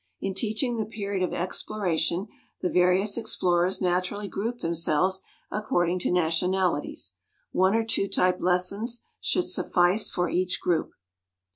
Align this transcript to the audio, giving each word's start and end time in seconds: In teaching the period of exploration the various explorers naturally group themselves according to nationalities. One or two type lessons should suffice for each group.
In 0.19 0.33
teaching 0.33 0.77
the 0.77 0.85
period 0.87 1.21
of 1.21 1.31
exploration 1.31 2.27
the 2.59 2.71
various 2.71 3.17
explorers 3.19 3.79
naturally 3.81 4.27
group 4.27 4.57
themselves 4.61 5.21
according 5.51 5.99
to 5.99 6.11
nationalities. 6.11 7.13
One 7.51 7.75
or 7.75 7.83
two 7.85 8.07
type 8.07 8.37
lessons 8.41 9.03
should 9.19 9.45
suffice 9.45 10.09
for 10.09 10.27
each 10.27 10.59
group. 10.59 10.93